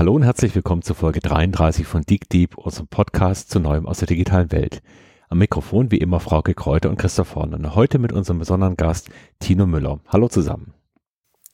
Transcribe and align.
Hallo 0.00 0.14
und 0.14 0.22
herzlich 0.22 0.54
willkommen 0.54 0.80
zur 0.80 0.96
Folge 0.96 1.20
33 1.20 1.86
von 1.86 2.00
Dig 2.00 2.26
Deep, 2.30 2.56
unserem 2.56 2.86
Podcast 2.86 3.50
zu 3.50 3.60
Neuem 3.60 3.86
aus 3.86 3.98
der 3.98 4.08
digitalen 4.08 4.50
Welt. 4.50 4.80
Am 5.28 5.36
Mikrofon 5.36 5.90
wie 5.90 5.98
immer 5.98 6.20
Frauke 6.20 6.54
Kräuter 6.54 6.88
und 6.88 6.96
Christoph 6.96 7.34
Horn 7.34 7.52
und 7.52 7.74
heute 7.74 7.98
mit 7.98 8.10
unserem 8.10 8.38
besonderen 8.38 8.78
Gast 8.78 9.10
Tino 9.40 9.66
Müller. 9.66 10.00
Hallo 10.08 10.28
zusammen. 10.28 10.72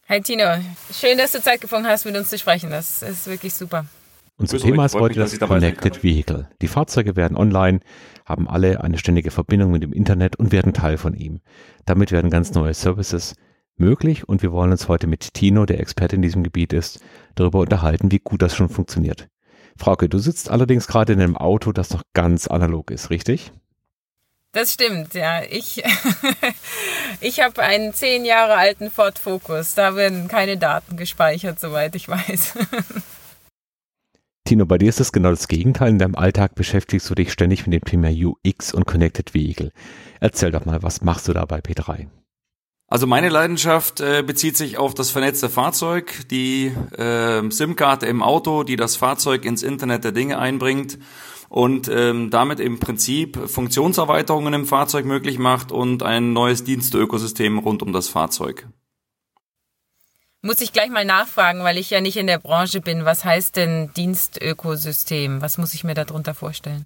Hi 0.09 0.21
Tino, 0.21 0.45
schön, 0.93 1.19
dass 1.19 1.33
du 1.33 1.43
Zeit 1.43 1.61
gefunden 1.61 1.89
hast, 1.89 2.05
mit 2.05 2.17
uns 2.17 2.31
zu 2.31 2.39
sprechen. 2.39 2.71
Das 2.71 3.03
ist 3.03 3.27
wirklich 3.27 3.53
super. 3.53 3.87
Unser 4.37 4.59
Thema 4.59 4.87
ist 4.87 4.95
heute 4.95 5.19
das 5.19 5.37
Connected 5.41 6.05
Vehicle. 6.05 6.49
Die 6.63 6.69
Fahrzeuge 6.69 7.17
werden 7.17 7.37
online, 7.37 7.81
haben 8.27 8.49
alle 8.49 8.85
eine 8.85 8.99
ständige 8.99 9.33
Verbindung 9.33 9.73
mit 9.73 9.83
dem 9.83 9.93
Internet 9.93 10.37
und 10.37 10.53
werden 10.53 10.73
Teil 10.73 10.99
von 10.99 11.15
ihm. 11.15 11.41
Damit 11.85 12.13
werden 12.13 12.31
ganz 12.31 12.53
neue 12.53 12.75
Services 12.75 13.35
möglich 13.79 14.29
und 14.29 14.43
wir 14.43 14.53
wollen 14.53 14.71
uns 14.71 14.89
heute 14.89 15.07
mit 15.07 15.35
Tino, 15.35 15.67
der 15.67 15.81
Experte 15.81 16.17
in 16.17 16.23
diesem 16.23 16.43
Gebiet 16.43 16.73
ist, 16.73 17.01
darüber 17.35 17.61
unterhalten, 17.61 18.11
wie 18.11 18.19
gut 18.19 18.43
das 18.43 18.55
schon 18.55 18.69
funktioniert. 18.69 19.29
Frauke, 19.77 20.09
du 20.09 20.19
sitzt 20.19 20.51
allerdings 20.51 20.87
gerade 20.87 21.13
in 21.13 21.21
einem 21.21 21.37
Auto, 21.37 21.73
das 21.73 21.91
noch 21.91 22.03
ganz 22.15 22.47
analog 22.47 22.91
ist, 22.91 23.11
richtig? 23.11 23.53
Das 24.53 24.73
stimmt, 24.73 25.13
ja. 25.13 25.43
Ich, 25.51 25.83
ich 27.21 27.41
habe 27.41 27.63
einen 27.63 27.93
zehn 27.93 28.25
Jahre 28.25 28.55
alten 28.55 28.91
Ford 28.91 29.19
Focus. 29.19 29.75
Da 29.75 29.97
werden 29.97 30.29
keine 30.29 30.57
Daten 30.57 30.97
gespeichert, 30.97 31.61
soweit 31.61 31.95
ich 31.95 32.09
weiß. 32.09 32.55
Tino, 34.47 34.65
bei 34.65 34.79
dir 34.79 34.89
ist 34.89 35.01
es 35.01 35.13
genau 35.13 35.29
das 35.31 35.49
Gegenteil. 35.49 35.91
In 35.91 35.99
deinem 35.99 36.15
Alltag 36.15 36.55
beschäftigst 36.55 37.11
du 37.11 37.15
dich 37.15 37.33
ständig 37.33 37.67
mit 37.67 37.75
dem 37.75 37.85
Thema 37.85 38.09
UX 38.09 38.73
und 38.73 38.87
Connected 38.87 39.35
Vehicle. 39.35 39.73
Erzähl 40.21 40.53
doch 40.53 40.65
mal, 40.65 40.83
was 40.83 41.03
machst 41.03 41.29
du 41.29 41.35
da 41.35 41.45
bei 41.45 41.59
P3? 41.59 42.07
Also 42.89 43.09
meine 43.09 43.31
Leidenschaft 43.31 44.01
äh, 44.01 44.23
bezieht 44.23 44.57
sich 44.57 44.79
auf 44.79 44.95
das 44.95 45.11
vernetzte 45.11 45.51
Fahrzeug, 45.51 46.29
die 46.31 46.67
äh, 46.97 47.43
SIM-Karte 47.51 48.07
im 48.07 48.23
Auto, 48.23 48.63
die 48.63 48.77
das 48.77 48.95
Fahrzeug 48.95 49.45
ins 49.45 49.65
Internet 49.65 50.05
der 50.05 50.13
Dinge 50.13 50.39
einbringt 50.39 50.99
und 51.49 51.89
ähm, 51.89 52.31
damit 52.31 52.61
im 52.61 52.79
Prinzip 52.79 53.49
Funktionserweiterungen 53.49 54.55
im 54.55 54.67
Fahrzeug 54.67 55.05
möglich 55.05 55.39
macht 55.39 55.73
und 55.73 56.05
ein 56.05 56.33
neues 56.33 56.63
Dienstökosystem 56.63 57.59
rund 57.59 57.83
um 57.83 57.93
das 57.93 58.09
Fahrzeug. 58.09 58.69
Muss 60.43 60.61
ich 60.61 60.73
gleich 60.73 60.91
mal 60.91 61.05
nachfragen, 61.05 61.65
weil 61.65 61.79
ich 61.79 61.91
ja 61.91 62.01
nicht 62.01 62.17
in 62.17 62.29
der 62.29 62.39
Branche 62.39 62.81
bin. 62.81 63.05
Was 63.05 63.25
heißt 63.25 63.57
denn 63.57 63.91
Dienstökosystem? 63.97 65.43
Was 65.43 65.59
muss 65.59 65.75
ich 65.75 65.83
mir 65.83 65.95
darunter 65.95 66.35
vorstellen? 66.35 66.85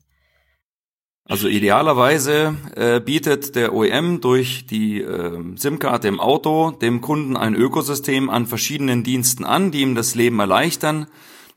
Also 1.31 1.47
idealerweise 1.47 2.57
äh, 2.75 2.99
bietet 2.99 3.55
der 3.55 3.73
OEM 3.73 4.21
durch 4.21 4.67
die 4.67 5.01
äh, 5.01 5.41
SIM-Karte 5.55 6.09
im 6.09 6.19
Auto 6.19 6.73
dem 6.73 7.01
Kunden 7.01 7.37
ein 7.37 7.55
Ökosystem 7.55 8.29
an 8.29 8.49
verschiedenen 8.49 9.05
Diensten 9.05 9.45
an, 9.45 9.71
die 9.71 9.83
ihm 9.83 9.95
das 9.95 10.17
Leben 10.17 10.41
erleichtern, 10.41 11.07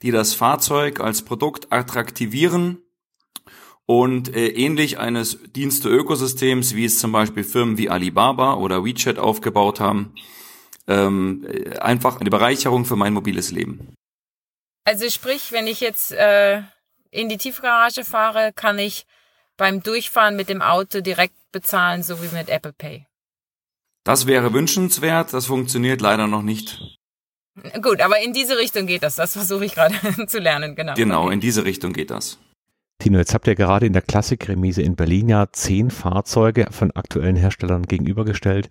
die 0.04 0.12
das 0.12 0.36
Fahrzeug 0.36 1.00
als 1.00 1.24
Produkt 1.24 1.74
attraktivieren 1.74 2.84
und 3.88 4.36
äh, 4.36 4.50
ähnlich 4.50 5.00
eines 5.00 5.40
Dienste-Ökosystems, 5.42 6.76
wie 6.76 6.86
es 6.86 7.00
zum 7.00 7.12
Beispiel 7.12 7.44
Firmen 7.44 7.80
wie 7.80 7.90
Alibaba 7.90 8.54
oder 8.54 8.86
WeChat 8.86 9.18
aufgebaut 9.18 9.80
haben, 9.80 10.14
ähm, 10.88 11.48
äh, 11.50 11.80
einfach 11.80 12.22
eine 12.22 12.30
Bereicherung 12.30 12.86
für 12.86 12.96
mein 12.96 13.14
mobiles 13.14 13.50
Leben. 13.50 13.96
Also 14.86 15.10
sprich, 15.10 15.52
wenn 15.52 15.66
ich 15.66 15.80
jetzt 15.82 16.12
äh, 16.12 16.62
in 17.10 17.28
die 17.28 17.40
Tiefgarage 17.40 18.06
fahre, 18.06 18.54
kann 18.54 18.78
ich 18.78 19.08
beim 19.64 19.82
Durchfahren 19.82 20.36
mit 20.36 20.50
dem 20.50 20.62
Auto 20.62 21.00
direkt 21.00 21.36
bezahlen, 21.54 22.04
so 22.04 22.22
wie 22.22 22.36
mit 22.36 22.50
Apple 22.50 22.74
Pay. 22.74 23.06
Das 24.04 24.28
wäre 24.28 24.52
wünschenswert, 24.52 25.34
das 25.34 25.46
funktioniert 25.46 26.02
leider 26.02 26.28
noch 26.28 26.42
nicht. 26.42 27.00
Gut, 27.82 28.02
aber 28.02 28.20
in 28.20 28.34
diese 28.34 28.58
Richtung 28.58 28.88
geht 28.88 29.04
das. 29.04 29.16
Das 29.16 29.32
versuche 29.32 29.64
ich 29.64 29.74
gerade 29.74 29.96
zu 30.28 30.40
lernen, 30.40 30.76
genau. 30.76 30.96
Genau, 30.96 31.30
in 31.30 31.40
diese 31.40 31.64
Richtung 31.64 31.94
geht 31.94 32.12
das. 32.12 32.40
Tino, 33.00 33.20
jetzt 33.20 33.34
habt 33.34 33.48
ihr 33.48 33.56
gerade 33.56 33.86
in 33.86 33.94
der 33.94 34.02
Klassikremise 34.02 34.82
in 34.82 34.98
Berlin 34.98 35.30
ja 35.30 35.48
zehn 35.50 35.92
Fahrzeuge 35.92 36.68
von 36.72 36.92
aktuellen 36.92 37.38
Herstellern 37.38 37.84
gegenübergestellt 37.84 38.70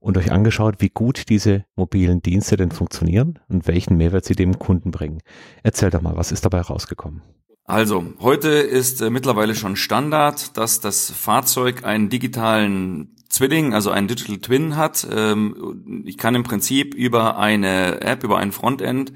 und 0.00 0.18
euch 0.18 0.32
angeschaut, 0.32 0.82
wie 0.82 0.90
gut 0.90 1.30
diese 1.30 1.64
mobilen 1.76 2.20
Dienste 2.20 2.58
denn 2.58 2.72
funktionieren 2.72 3.38
und 3.48 3.66
welchen 3.66 3.96
Mehrwert 3.96 4.26
sie 4.26 4.34
dem 4.34 4.58
Kunden 4.58 4.90
bringen. 4.90 5.22
Erzähl 5.62 5.88
doch 5.88 6.02
mal, 6.02 6.18
was 6.18 6.30
ist 6.30 6.44
dabei 6.44 6.60
rausgekommen? 6.60 7.22
Also, 7.68 8.04
heute 8.20 8.48
ist 8.48 9.02
äh, 9.02 9.10
mittlerweile 9.10 9.56
schon 9.56 9.74
Standard, 9.74 10.56
dass 10.56 10.78
das 10.78 11.10
Fahrzeug 11.10 11.82
einen 11.84 12.08
digitalen 12.08 13.16
Zwilling, 13.28 13.74
also 13.74 13.90
einen 13.90 14.06
Digital 14.06 14.38
Twin 14.38 14.76
hat. 14.76 15.04
Ähm, 15.10 16.04
ich 16.06 16.16
kann 16.16 16.36
im 16.36 16.44
Prinzip 16.44 16.94
über 16.94 17.38
eine 17.38 18.00
App, 18.02 18.22
über 18.22 18.38
ein 18.38 18.52
Frontend, 18.52 19.12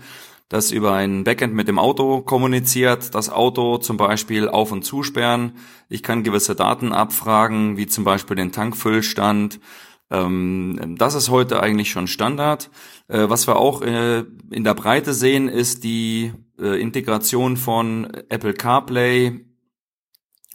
das 0.48 0.72
über 0.72 0.94
ein 0.94 1.22
Backend 1.22 1.54
mit 1.54 1.68
dem 1.68 1.78
Auto 1.78 2.22
kommuniziert, 2.22 3.14
das 3.14 3.30
Auto 3.30 3.78
zum 3.78 3.96
Beispiel 3.96 4.48
auf- 4.48 4.72
und 4.72 4.84
zusperren. 4.84 5.52
Ich 5.88 6.02
kann 6.02 6.24
gewisse 6.24 6.56
Daten 6.56 6.92
abfragen, 6.92 7.76
wie 7.76 7.86
zum 7.86 8.02
Beispiel 8.02 8.34
den 8.34 8.50
Tankfüllstand. 8.50 9.60
Ähm, 10.10 10.96
das 10.98 11.14
ist 11.14 11.30
heute 11.30 11.62
eigentlich 11.62 11.92
schon 11.92 12.08
Standard. 12.08 12.68
Äh, 13.06 13.28
was 13.28 13.46
wir 13.46 13.54
auch 13.54 13.82
äh, 13.82 14.24
in 14.50 14.64
der 14.64 14.74
Breite 14.74 15.14
sehen, 15.14 15.48
ist 15.48 15.84
die 15.84 16.32
äh, 16.60 16.80
Integration 16.80 17.56
von 17.56 18.04
Apple 18.28 18.54
CarPlay 18.54 19.40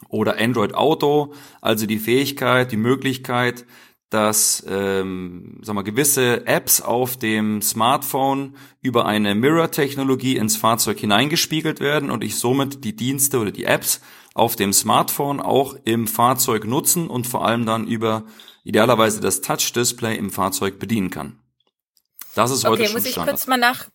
oder 0.08 0.38
Android 0.38 0.74
Auto, 0.74 1.34
also 1.60 1.86
die 1.86 1.98
Fähigkeit, 1.98 2.70
die 2.70 2.76
Möglichkeit, 2.76 3.66
dass 4.10 4.64
ähm, 4.68 5.58
sag 5.62 5.74
mal, 5.74 5.82
gewisse 5.82 6.46
Apps 6.46 6.80
auf 6.80 7.16
dem 7.16 7.60
Smartphone 7.60 8.56
über 8.80 9.06
eine 9.06 9.34
Mirror-Technologie 9.34 10.36
ins 10.36 10.56
Fahrzeug 10.56 10.98
hineingespiegelt 11.00 11.80
werden 11.80 12.10
und 12.10 12.22
ich 12.22 12.36
somit 12.36 12.84
die 12.84 12.94
Dienste 12.94 13.40
oder 13.40 13.50
die 13.50 13.64
Apps 13.64 14.00
auf 14.34 14.54
dem 14.54 14.72
Smartphone 14.72 15.40
auch 15.40 15.74
im 15.84 16.06
Fahrzeug 16.06 16.66
nutzen 16.66 17.08
und 17.08 17.26
vor 17.26 17.44
allem 17.44 17.66
dann 17.66 17.86
über 17.88 18.24
idealerweise 18.62 19.20
das 19.20 19.40
Touch-Display 19.40 20.16
im 20.16 20.30
Fahrzeug 20.30 20.78
bedienen 20.78 21.10
kann. 21.10 21.40
Das 22.34 22.50
ist 22.50 22.64
heute 22.64 22.82
okay, 22.82 22.86
schon 22.86 22.94
muss 22.94 23.06
ich 23.06 23.12
Standard. 23.12 23.34
kurz 23.34 23.46
mal 23.46 23.56
nach 23.56 23.88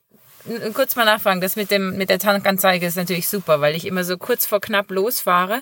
kurz 0.74 0.96
mal 0.96 1.06
nachfragen. 1.06 1.42
Das 1.42 1.56
mit 1.56 1.72
dem, 1.72 1.98
mit 1.98 2.10
der 2.10 2.20
Tankanzeige 2.20 2.86
ist 2.86 2.96
natürlich 2.96 3.28
super, 3.28 3.62
weil 3.62 3.76
ich 3.76 3.86
immer 3.86 4.04
so 4.04 4.18
kurz 4.18 4.46
vor 4.46 4.62
knapp 4.62 4.92
losfahre 4.92 5.62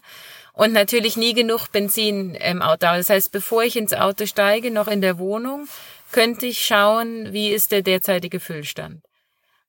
und 0.53 0.73
natürlich 0.73 1.17
nie 1.17 1.33
genug 1.33 1.71
Benzin 1.71 2.35
im 2.35 2.61
Auto 2.61 2.87
habe. 2.87 2.97
Das 2.97 3.09
heißt, 3.09 3.31
bevor 3.31 3.63
ich 3.63 3.77
ins 3.77 3.93
Auto 3.93 4.25
steige, 4.25 4.71
noch 4.71 4.87
in 4.87 5.01
der 5.01 5.17
Wohnung, 5.17 5.67
könnte 6.11 6.47
ich 6.47 6.65
schauen, 6.65 7.31
wie 7.31 7.49
ist 7.49 7.71
der 7.71 7.81
derzeitige 7.81 8.39
Füllstand. 8.39 9.01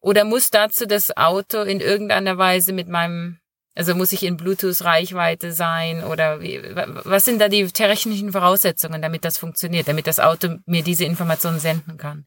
Oder 0.00 0.24
muss 0.24 0.50
dazu 0.50 0.86
das 0.86 1.16
Auto 1.16 1.62
in 1.62 1.80
irgendeiner 1.80 2.38
Weise 2.38 2.72
mit 2.72 2.88
meinem, 2.88 3.38
also 3.74 3.94
muss 3.94 4.12
ich 4.12 4.22
in 4.22 4.36
Bluetooth-Reichweite 4.36 5.52
sein 5.52 6.02
oder 6.02 6.40
wie, 6.40 6.60
was 6.74 7.26
sind 7.26 7.40
da 7.40 7.48
die 7.48 7.66
technischen 7.66 8.32
Voraussetzungen, 8.32 9.02
damit 9.02 9.24
das 9.24 9.36
funktioniert, 9.36 9.88
damit 9.88 10.06
das 10.06 10.18
Auto 10.18 10.56
mir 10.64 10.82
diese 10.82 11.04
Informationen 11.04 11.60
senden 11.60 11.98
kann? 11.98 12.26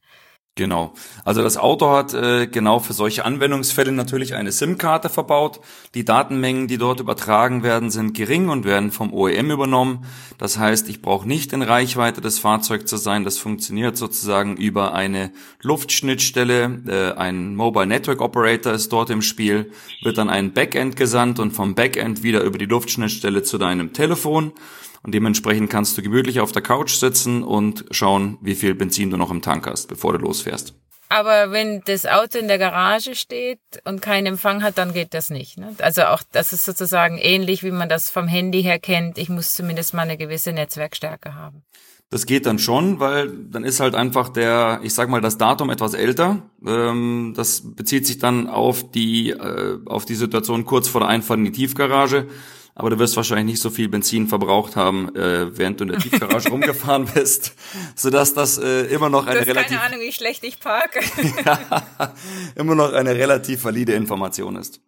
Genau. 0.56 0.94
Also 1.25 1.41
das 1.41 1.58
Auto 1.58 1.90
hat 1.90 2.14
äh, 2.14 2.46
genau 2.46 2.78
für 2.78 2.94
solche 2.94 3.25
Anwendungsfälle 3.25 3.91
natürlich 3.91 4.36
eine 4.36 4.52
SIM-Karte 4.52 5.09
verbaut. 5.09 5.59
Die 5.96 6.06
Datenmengen, 6.06 6.68
die 6.68 6.78
dort 6.78 7.00
übertragen 7.00 7.64
werden, 7.64 7.90
sind 7.90 8.14
gering 8.14 8.50
und 8.50 8.63
werden 8.63 8.92
vom 8.92 9.12
OEM 9.12 9.50
übernommen. 9.50 10.06
Das 10.38 10.59
heißt, 10.59 10.90
ich 10.90 11.02
brauche 11.02 11.28
nicht 11.28 11.53
in 11.53 11.63
Reichweite 11.63 12.22
des 12.22 12.38
Fahrzeugs 12.38 12.86
zu 12.86 12.97
sein. 12.97 13.24
Das 13.24 13.40
funktioniert 13.40 13.97
sozusagen 13.97 14.56
über 14.56 14.94
eine 14.94 15.31
Luftschnittstelle. 15.63 16.81
Äh, 16.86 17.18
ein 17.18 17.56
Mobile 17.56 17.88
Network 17.88 18.22
Operator 18.22 18.74
ist 18.74 18.94
dort 18.94 19.09
im 19.09 19.24
Spiel, 19.24 19.72
wird 20.03 20.19
dann 20.19 20.30
ein 20.30 20.53
Backend 20.53 20.96
gesandt 20.97 21.40
und 21.40 21.53
vom 21.53 21.74
Backend 21.74 22.22
wieder 22.22 22.44
über 22.44 22.59
die 22.59 22.68
Luftschnittstelle 22.68 23.42
zu 23.42 23.58
deinem 23.58 23.92
Telefon. 23.94 24.52
Und 25.03 25.14
dementsprechend 25.14 25.69
kannst 25.69 25.97
du 25.97 26.02
gemütlich 26.02 26.40
auf 26.40 26.53
der 26.53 26.62
Couch 26.62 26.96
sitzen 26.96 27.44
und 27.44 27.86
schauen, 27.91 28.38
wie 28.41 28.56
viel 28.56 28.74
Benzin 28.74 29.10
du 29.10 29.18
noch 29.18 29.31
im 29.31 29.42
Tank 29.42 29.68
hast, 29.68 29.88
bevor 29.88 30.13
du 30.13 30.19
losfährst. 30.19 30.74
Aber 31.10 31.51
wenn 31.51 31.81
das 31.86 32.07
Auto 32.07 32.39
in 32.39 32.48
der 32.48 32.57
Garage 32.57 33.13
steht 33.13 33.60
und 33.83 34.01
keinen 34.01 34.25
Empfang 34.25 34.63
hat, 34.63 34.80
dann 34.80 34.94
geht 34.94 35.13
das 35.13 35.30
nicht. 35.30 35.60
Ne? 35.60 35.75
Also 35.80 36.06
auch 36.06 36.24
das 36.31 36.54
ist 36.54 36.66
sozusagen 36.66 37.19
ähnlich, 37.19 37.63
wie 37.63 37.69
man 37.69 37.88
das 37.88 38.10
vom 38.10 38.27
Handy 38.27 38.63
her 38.63 38.80
kennt. 38.80 39.19
Ich 39.19 39.30
muss 39.30 39.54
zumindest 39.54 39.94
mal 39.94 40.04
eine 40.04 40.18
gewisse 40.18 40.54
Netzwerkstärke 40.54 41.36
haben. 41.36 41.63
Das 42.10 42.25
geht 42.25 42.45
dann 42.45 42.57
schon, 42.57 43.00
weil 43.00 43.30
dann 43.30 43.63
ist 43.63 43.80
halt 43.80 43.95
einfach 43.95 44.30
der, 44.30 44.80
ich 44.83 44.94
sag 44.94 45.10
mal, 45.10 45.22
das 45.22 45.38
Datum 45.38 45.69
etwas 45.69 45.94
älter. 45.94 46.44
Ähm, 46.66 47.33
das 47.36 47.75
bezieht 47.75 48.07
sich 48.07 48.19
dann 48.19 48.48
auf 48.48 48.89
die, 48.92 49.31
äh, 49.31 49.80
auf 49.86 50.06
die 50.06 50.16
Situation 50.16 50.66
kurz 50.66 50.88
vor 50.88 51.01
der 51.01 51.10
Einfahrt 51.10 51.39
in 51.39 51.45
die 51.45 51.51
Tiefgarage 51.51 52.27
aber 52.75 52.90
du 52.90 53.00
wirst 53.00 53.16
wahrscheinlich 53.16 53.46
nicht 53.46 53.62
so 53.62 53.70
viel 53.70 53.88
Benzin 53.88 54.28
verbraucht 54.28 54.75
haben, 54.75 55.16
äh, 55.16 55.56
während 55.58 55.80
du 55.80 55.84
in 55.84 55.92
der 55.92 56.00
Tiefgarage 56.00 56.50
rumgefahren 56.52 57.06
bist, 57.14 57.54
sodass 57.96 58.34
das 58.34 58.58
äh, 58.58 58.86
immer 58.86 59.10
noch 59.10 59.28
eine 59.28 59.46
relativ 59.46 59.78
keine 59.78 59.81
Ahnung, 59.81 60.00
wie 60.00 60.12
schlecht 60.12 60.44
ich 60.44 60.60
parke. 60.60 61.00
ja, 61.46 62.14
immer 62.56 62.75
noch 62.75 62.94
eine 62.94 63.16
relativ 63.16 63.64
valide 63.64 63.94
Information 63.94 64.56
ist. 64.56 64.81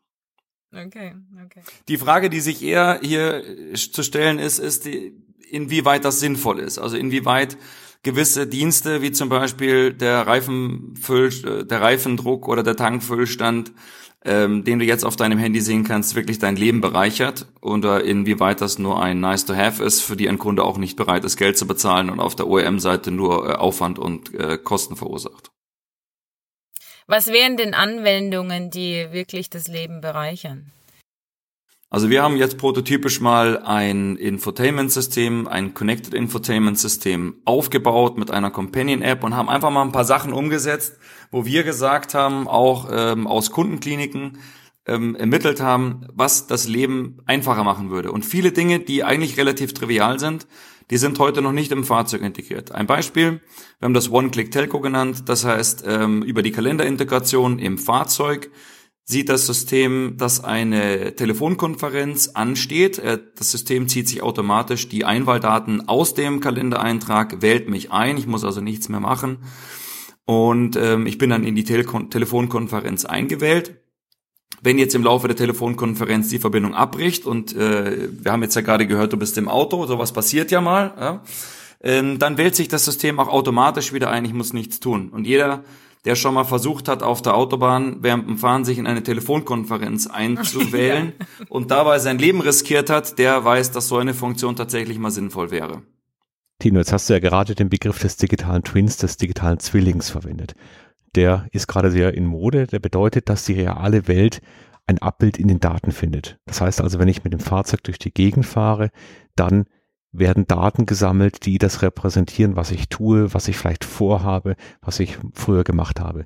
Okay, 0.73 1.15
okay. 1.45 1.61
Die 1.87 1.97
Frage, 1.97 2.29
die 2.29 2.41
sich 2.41 2.61
eher 2.61 2.99
hier 3.01 3.43
zu 3.75 4.03
stellen 4.03 4.39
ist, 4.39 4.59
ist 4.59 4.85
die, 4.85 5.13
inwieweit 5.49 6.03
das 6.03 6.19
sinnvoll 6.19 6.59
ist. 6.59 6.79
Also 6.79 6.97
inwieweit 6.97 7.57
gewisse 8.05 8.45
Dienste, 8.45 9.01
wie 9.01 9.11
zum 9.11 9.29
Beispiel 9.29 9.91
der 9.91 10.25
Reifenfüll, 10.27 11.29
äh, 11.43 11.65
der 11.65 11.81
Reifendruck 11.81 12.47
oder 12.47 12.63
der 12.63 12.77
Tankfüllstand, 12.77 13.73
ähm, 14.23 14.63
den 14.63 14.79
du 14.79 14.85
jetzt 14.85 15.03
auf 15.03 15.15
deinem 15.15 15.39
Handy 15.39 15.59
sehen 15.59 15.83
kannst, 15.83 16.15
wirklich 16.15 16.39
dein 16.39 16.55
Leben 16.55 16.81
bereichert 16.81 17.47
oder 17.61 18.03
inwieweit 18.03 18.61
das 18.61 18.77
nur 18.77 19.01
ein 19.01 19.19
Nice 19.19 19.45
to 19.45 19.55
Have 19.55 19.83
ist, 19.83 20.01
für 20.01 20.15
die 20.15 20.29
ein 20.29 20.37
Kunde 20.37 20.63
auch 20.63 20.77
nicht 20.77 20.95
bereit 20.95 21.25
ist, 21.25 21.35
Geld 21.35 21.57
zu 21.57 21.67
bezahlen 21.67 22.09
und 22.09 22.19
auf 22.19 22.35
der 22.35 22.47
OEM-Seite 22.47 23.09
nur 23.11 23.49
äh, 23.49 23.53
Aufwand 23.55 23.99
und 23.99 24.33
äh, 24.35 24.57
Kosten 24.57 24.95
verursacht. 24.95 25.51
Was 27.07 27.27
wären 27.27 27.57
denn 27.57 27.73
Anwendungen, 27.73 28.69
die 28.69 29.07
wirklich 29.11 29.49
das 29.49 29.67
Leben 29.67 29.99
bereichern? 29.99 30.71
Also 31.95 32.09
wir 32.09 32.23
haben 32.23 32.35
jetzt 32.35 32.57
prototypisch 32.57 33.21
mal 33.21 33.57
ein 33.59 34.17
Infotainment-System, 34.17 35.47
ein 35.47 35.73
Connected 35.73 36.13
Infotainment-System 36.13 37.35
aufgebaut 37.45 38.17
mit 38.17 38.31
einer 38.31 38.51
Companion-App 38.51 39.23
und 39.23 39.33
haben 39.33 39.47
einfach 39.47 39.69
mal 39.71 39.83
ein 39.83 39.93
paar 39.93 40.03
Sachen 40.03 40.33
umgesetzt, 40.33 40.99
wo 41.31 41.45
wir 41.45 41.63
gesagt 41.63 42.13
haben, 42.13 42.49
auch 42.49 42.89
ähm, 42.91 43.27
aus 43.27 43.49
Kundenkliniken 43.49 44.39
ähm, 44.85 45.15
ermittelt 45.15 45.61
haben, 45.61 46.05
was 46.13 46.47
das 46.47 46.67
Leben 46.67 47.19
einfacher 47.27 47.63
machen 47.63 47.89
würde. 47.89 48.11
Und 48.11 48.25
viele 48.25 48.51
Dinge, 48.51 48.81
die 48.81 49.05
eigentlich 49.05 49.37
relativ 49.37 49.73
trivial 49.73 50.19
sind, 50.19 50.47
die 50.89 50.97
sind 50.97 51.17
heute 51.19 51.41
noch 51.41 51.53
nicht 51.53 51.71
im 51.71 51.85
Fahrzeug 51.85 52.23
integriert. 52.23 52.73
Ein 52.73 52.87
Beispiel, 52.87 53.39
wir 53.79 53.85
haben 53.85 53.93
das 53.93 54.11
One-Click-Telco 54.11 54.81
genannt, 54.81 55.29
das 55.29 55.45
heißt, 55.45 55.85
ähm, 55.87 56.23
über 56.23 56.41
die 56.41 56.51
Kalenderintegration 56.51 57.57
im 57.57 57.77
Fahrzeug 57.77 58.51
sieht 59.07 59.29
das 59.29 59.45
System, 59.45 60.15
dass 60.17 60.43
eine 60.43 61.15
Telefonkonferenz 61.15 62.29
ansteht. 62.29 62.97
Äh, 62.99 63.19
das 63.37 63.51
System 63.51 63.87
zieht 63.87 64.09
sich 64.09 64.23
automatisch 64.23 64.89
die 64.89 65.05
Einwahldaten 65.05 65.87
aus 65.87 66.15
dem 66.15 66.39
Kalendereintrag, 66.39 67.41
wählt 67.41 67.69
mich 67.69 67.91
ein, 67.91 68.17
ich 68.17 68.27
muss 68.27 68.43
also 68.43 68.61
nichts 68.61 68.89
mehr 68.89 68.99
machen. 68.99 69.37
Und 70.25 70.75
ähm, 70.75 71.05
ich 71.05 71.19
bin 71.19 71.29
dann 71.29 71.43
in 71.43 71.55
die 71.55 71.63
Tele 71.63 71.85
Telefonkonferenz 72.09 73.05
eingewählt. 73.05 73.75
Wenn 74.61 74.79
jetzt 74.79 74.95
im 74.95 75.03
Laufe 75.03 75.27
der 75.27 75.37
Telefonkonferenz 75.37 76.29
die 76.29 76.39
Verbindung 76.39 76.73
abbricht 76.73 77.27
und 77.27 77.55
äh, 77.55 78.09
wir 78.11 78.31
haben 78.31 78.41
jetzt 78.41 78.55
ja 78.55 78.61
gerade 78.61 78.87
gehört, 78.87 79.13
du 79.13 79.17
bist 79.17 79.37
im 79.37 79.47
Auto, 79.47 79.85
sowas 79.85 80.13
passiert 80.13 80.49
ja 80.49 80.61
mal, 80.61 80.93
ja, 80.99 81.23
ähm, 81.81 82.17
dann 82.17 82.39
wählt 82.39 82.55
sich 82.55 82.67
das 82.67 82.85
System 82.85 83.19
auch 83.19 83.27
automatisch 83.27 83.93
wieder 83.93 84.09
ein, 84.09 84.25
ich 84.25 84.33
muss 84.33 84.53
nichts 84.53 84.79
tun. 84.79 85.09
Und 85.09 85.27
jeder, 85.27 85.63
der 86.05 86.15
schon 86.15 86.33
mal 86.33 86.43
versucht 86.43 86.87
hat, 86.87 87.03
auf 87.03 87.21
der 87.21 87.35
Autobahn 87.35 87.97
während 88.01 88.27
dem 88.27 88.37
Fahren 88.37 88.63
sich 88.63 88.77
in 88.77 88.87
eine 88.87 89.03
Telefonkonferenz 89.03 90.07
einzuwählen 90.07 91.13
ja. 91.19 91.45
und 91.49 91.71
dabei 91.71 91.99
sein 91.99 92.19
Leben 92.19 92.41
riskiert 92.41 92.89
hat, 92.89 93.19
der 93.19 93.43
weiß, 93.43 93.71
dass 93.71 93.87
so 93.87 93.97
eine 93.97 94.13
Funktion 94.13 94.55
tatsächlich 94.55 94.99
mal 94.99 95.11
sinnvoll 95.11 95.51
wäre. 95.51 95.81
Tino, 96.59 96.79
jetzt 96.79 96.93
hast 96.93 97.09
du 97.09 97.13
ja 97.13 97.19
gerade 97.19 97.53
den 97.53 97.69
Begriff 97.69 97.99
des 97.99 98.15
digitalen 98.15 98.63
Twins, 98.63 98.97
des 98.97 99.17
digitalen 99.17 99.59
Zwillings 99.59 100.09
verwendet 100.09 100.55
der 101.15 101.47
ist 101.51 101.67
gerade 101.67 101.91
sehr 101.91 102.13
in 102.13 102.25
Mode. 102.25 102.67
Der 102.67 102.79
bedeutet, 102.79 103.29
dass 103.29 103.45
die 103.45 103.53
reale 103.53 104.07
Welt 104.07 104.41
ein 104.87 104.99
Abbild 104.99 105.37
in 105.37 105.47
den 105.47 105.59
Daten 105.59 105.91
findet. 105.91 106.37
Das 106.45 106.61
heißt 106.61 106.81
also, 106.81 106.99
wenn 106.99 107.07
ich 107.07 107.23
mit 107.23 107.33
dem 107.33 107.39
Fahrzeug 107.39 107.83
durch 107.83 107.97
die 107.97 108.13
Gegend 108.13 108.45
fahre, 108.45 108.91
dann 109.35 109.65
werden 110.19 110.47
Daten 110.47 110.85
gesammelt, 110.85 111.45
die 111.45 111.57
das 111.57 111.81
repräsentieren, 111.81 112.55
was 112.55 112.71
ich 112.71 112.89
tue, 112.89 113.33
was 113.33 113.47
ich 113.47 113.57
vielleicht 113.57 113.85
vorhabe, 113.85 114.55
was 114.81 114.99
ich 114.99 115.17
früher 115.33 115.63
gemacht 115.63 115.99
habe. 115.99 116.25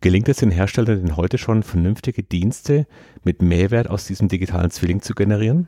Gelingt 0.00 0.28
es 0.28 0.36
den 0.36 0.50
Herstellern 0.50 1.00
denn 1.00 1.16
heute 1.16 1.38
schon, 1.38 1.62
vernünftige 1.62 2.22
Dienste 2.22 2.86
mit 3.22 3.40
Mehrwert 3.40 3.88
aus 3.88 4.06
diesem 4.06 4.28
digitalen 4.28 4.70
Zwilling 4.70 5.00
zu 5.00 5.14
generieren? 5.14 5.66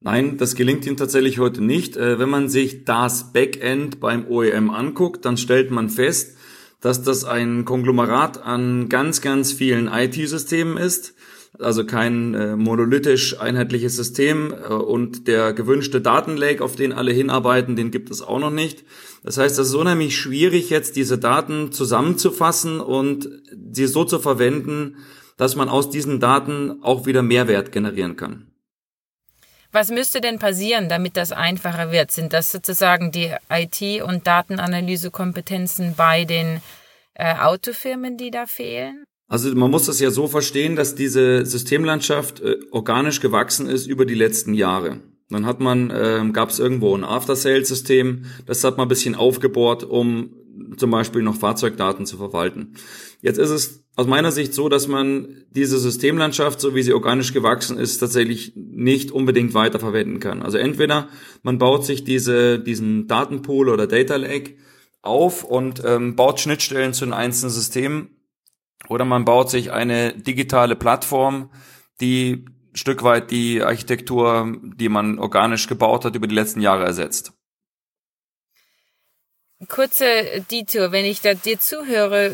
Nein, 0.00 0.36
das 0.36 0.54
gelingt 0.54 0.86
ihnen 0.86 0.96
tatsächlich 0.96 1.38
heute 1.38 1.64
nicht. 1.64 1.96
Äh, 1.96 2.18
wenn 2.18 2.28
man 2.28 2.48
sich 2.48 2.84
das 2.84 3.32
Backend 3.32 3.98
beim 3.98 4.26
OEM 4.28 4.70
anguckt, 4.70 5.24
dann 5.24 5.36
stellt 5.36 5.70
man 5.70 5.88
fest, 5.88 6.36
dass 6.80 7.02
das 7.02 7.24
ein 7.24 7.64
Konglomerat 7.64 8.42
an 8.42 8.88
ganz, 8.88 9.20
ganz 9.20 9.52
vielen 9.52 9.88
IT-Systemen 9.88 10.76
ist. 10.76 11.14
Also 11.60 11.84
kein 11.84 12.34
äh, 12.34 12.56
monolithisch 12.56 13.40
einheitliches 13.40 13.96
System 13.96 14.52
äh, 14.52 14.72
und 14.72 15.26
der 15.26 15.52
gewünschte 15.52 16.00
Datenlake, 16.00 16.62
auf 16.62 16.76
den 16.76 16.92
alle 16.92 17.12
hinarbeiten, 17.12 17.74
den 17.74 17.90
gibt 17.90 18.10
es 18.10 18.22
auch 18.22 18.38
noch 18.38 18.50
nicht. 18.50 18.84
Das 19.24 19.38
heißt, 19.38 19.58
es 19.58 19.68
ist 19.68 19.74
unheimlich 19.74 20.16
schwierig, 20.16 20.70
jetzt 20.70 20.94
diese 20.96 21.18
Daten 21.18 21.72
zusammenzufassen 21.72 22.80
und 22.80 23.28
sie 23.72 23.86
so 23.86 24.04
zu 24.04 24.20
verwenden, 24.20 24.96
dass 25.36 25.56
man 25.56 25.68
aus 25.68 25.90
diesen 25.90 26.20
Daten 26.20 26.82
auch 26.82 27.06
wieder 27.06 27.22
Mehrwert 27.22 27.72
generieren 27.72 28.16
kann. 28.16 28.48
Was 29.70 29.90
müsste 29.90 30.20
denn 30.20 30.38
passieren, 30.38 30.88
damit 30.88 31.16
das 31.16 31.30
einfacher 31.30 31.92
wird? 31.92 32.10
Sind 32.10 32.32
das 32.32 32.50
sozusagen 32.52 33.12
die 33.12 33.34
IT- 33.50 34.02
und 34.02 34.26
Datenanalysekompetenzen 34.26 35.94
bei 35.94 36.24
den 36.24 36.62
äh, 37.14 37.34
Autofirmen, 37.36 38.16
die 38.16 38.30
da 38.30 38.46
fehlen? 38.46 39.04
Also 39.28 39.54
man 39.54 39.70
muss 39.70 39.86
das 39.86 40.00
ja 40.00 40.10
so 40.10 40.26
verstehen, 40.26 40.74
dass 40.74 40.94
diese 40.94 41.44
Systemlandschaft 41.44 42.40
äh, 42.40 42.56
organisch 42.70 43.20
gewachsen 43.20 43.68
ist 43.68 43.86
über 43.86 44.06
die 44.06 44.14
letzten 44.14 44.54
Jahre. 44.54 45.00
Dann 45.28 45.44
hat 45.44 45.60
man, 45.60 45.90
äh, 45.90 46.24
gab 46.32 46.48
es 46.48 46.58
irgendwo 46.58 46.96
ein 46.96 47.04
After-Sales-System, 47.04 48.24
das 48.46 48.64
hat 48.64 48.78
man 48.78 48.86
ein 48.86 48.88
bisschen 48.88 49.14
aufgebohrt, 49.14 49.84
um 49.84 50.30
zum 50.76 50.90
Beispiel 50.90 51.22
noch 51.22 51.36
Fahrzeugdaten 51.36 52.06
zu 52.06 52.16
verwalten. 52.16 52.74
Jetzt 53.20 53.38
ist 53.38 53.50
es 53.50 53.84
aus 53.96 54.06
meiner 54.06 54.32
Sicht 54.32 54.54
so, 54.54 54.68
dass 54.68 54.88
man 54.88 55.44
diese 55.50 55.78
Systemlandschaft, 55.78 56.60
so 56.60 56.74
wie 56.74 56.82
sie 56.82 56.94
organisch 56.94 57.32
gewachsen 57.32 57.78
ist, 57.78 57.98
tatsächlich 57.98 58.52
nicht 58.56 59.10
unbedingt 59.10 59.54
weiterverwenden 59.54 60.20
kann. 60.20 60.42
Also 60.42 60.56
entweder 60.56 61.08
man 61.42 61.58
baut 61.58 61.84
sich 61.84 62.04
diese, 62.04 62.58
diesen 62.58 63.06
Datenpool 63.08 63.68
oder 63.68 63.86
Data 63.86 64.16
Lake 64.16 64.54
auf 65.02 65.44
und 65.44 65.82
ähm, 65.84 66.16
baut 66.16 66.40
Schnittstellen 66.40 66.92
zu 66.92 67.04
den 67.04 67.12
einzelnen 67.12 67.50
Systemen, 67.50 68.17
oder 68.88 69.04
man 69.04 69.24
baut 69.24 69.50
sich 69.50 69.72
eine 69.72 70.12
digitale 70.14 70.76
Plattform, 70.76 71.50
die 72.00 72.44
Stück 72.74 73.02
weit 73.02 73.30
die 73.30 73.62
Architektur, 73.62 74.56
die 74.62 74.88
man 74.88 75.18
organisch 75.18 75.66
gebaut 75.66 76.04
hat, 76.04 76.14
über 76.14 76.26
die 76.26 76.34
letzten 76.34 76.60
Jahre 76.60 76.84
ersetzt. 76.84 77.32
Kurze 79.66 80.04
Detour, 80.52 80.92
wenn 80.92 81.04
ich 81.04 81.20
da 81.20 81.34
dir 81.34 81.58
zuhöre, 81.58 82.32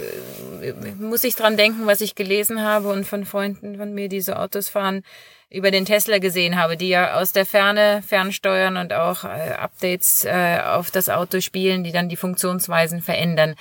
muss 0.99 1.25
ich 1.25 1.35
dran 1.37 1.57
denken, 1.57 1.87
was 1.87 2.03
ich 2.03 2.15
gelesen 2.15 2.61
habe 2.61 2.89
und 2.89 3.07
von 3.07 3.25
Freunden 3.25 3.79
von 3.79 3.95
mir, 3.95 4.11
die 4.11 4.21
so 4.21 4.35
Autos 4.35 4.69
fahren, 4.69 5.03
über 5.49 5.71
den 5.71 5.87
Tesla 5.87 6.19
gesehen 6.19 6.61
habe, 6.61 6.77
die 6.77 6.89
ja 6.89 7.15
aus 7.19 7.33
der 7.33 7.47
Ferne 7.47 8.03
fernsteuern 8.07 8.77
und 8.77 8.93
auch 8.93 9.25
äh, 9.25 9.53
Updates 9.53 10.25
äh, 10.27 10.61
auf 10.63 10.91
das 10.91 11.09
Auto 11.09 11.41
spielen, 11.41 11.83
die 11.83 11.93
dann 11.93 12.11
die 12.11 12.17
Funktionsweisen 12.17 13.01
verändern. 13.01 13.55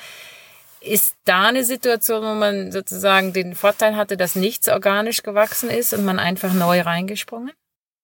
Ist 0.86 1.16
da 1.24 1.44
eine 1.44 1.64
Situation, 1.64 2.24
wo 2.24 2.34
man 2.34 2.72
sozusagen 2.72 3.32
den 3.32 3.56
Vorteil 3.56 3.96
hatte, 3.96 4.18
dass 4.18 4.36
nichts 4.36 4.68
organisch 4.68 5.24
gewachsen 5.24 5.70
ist 5.70 5.94
und 5.94 6.04
man 6.04 6.20
einfach 6.20 6.54
neu 6.54 6.82
reingesprungen? 6.82 7.52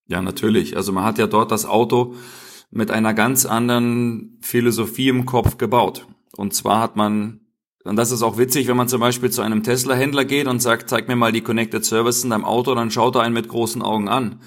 Ja, 0.08 0.22
natürlich. 0.22 0.78
Also 0.78 0.92
man 0.92 1.04
hat 1.04 1.18
ja 1.18 1.28
dort 1.28 1.52
das 1.52 1.66
Auto 1.66 2.16
mit 2.72 2.90
einer 2.92 3.14
ganz 3.14 3.46
anderen 3.46 4.40
Philosophie 4.42 5.10
im 5.10 5.26
Kopf 5.26 5.58
gebaut. 5.58 6.08
Und 6.36 6.54
zwar 6.54 6.80
hat 6.80 6.96
man, 6.96 7.42
und 7.84 7.96
das 7.96 8.12
ist 8.12 8.22
auch 8.22 8.38
witzig, 8.38 8.68
wenn 8.68 8.78
man 8.78 8.88
zum 8.88 9.02
Beispiel 9.02 9.30
zu 9.30 9.42
einem 9.42 9.64
Tesla-Händler 9.64 10.26
geht 10.26 10.48
und 10.48 10.62
sagt, 10.62 10.90
zeig 10.90 11.08
mir 11.08 11.16
mal 11.16 11.32
die 11.32 11.42
Connected 11.42 11.84
Services 11.84 12.24
in 12.24 12.30
deinem 12.30 12.46
Auto, 12.46 12.74
dann 12.76 12.92
schaut 12.92 13.16
er 13.16 13.22
einen 13.22 13.34
mit 13.34 13.50
großen 13.50 13.82
Augen 13.82 14.08
an. 14.08 14.40